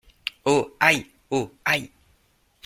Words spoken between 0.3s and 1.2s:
Oh! aïe!